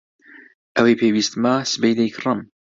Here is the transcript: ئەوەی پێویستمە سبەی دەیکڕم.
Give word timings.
ئەوەی 0.75 0.99
پێویستمە 1.01 1.53
سبەی 1.71 1.97
دەیکڕم. 1.99 2.39